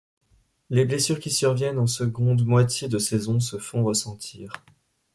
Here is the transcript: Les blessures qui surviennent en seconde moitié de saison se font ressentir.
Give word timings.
Les 0.71 0.83
blessures 0.83 1.19
qui 1.19 1.29
surviennent 1.29 1.77
en 1.77 1.85
seconde 1.85 2.43
moitié 2.43 2.87
de 2.87 2.97
saison 2.97 3.39
se 3.39 3.59
font 3.59 3.83
ressentir. 3.83 4.51